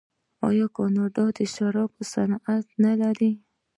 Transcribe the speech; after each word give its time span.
آیا 0.47 0.67
کاناډا 0.77 1.25
د 1.37 1.39
شرابو 1.53 2.01
صنعت 2.13 2.65
نلري؟ 2.83 3.31